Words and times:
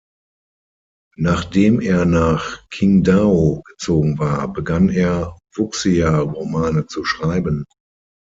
Nachdem 1.19 1.79
er 1.79 2.05
nach 2.05 2.67
Qingdao 2.71 3.61
gezogen 3.67 4.17
war, 4.17 4.51
begann 4.51 4.89
er, 4.89 5.37
Wuxia-Romane 5.55 6.87
zu 6.87 7.05
schreiben. 7.05 7.65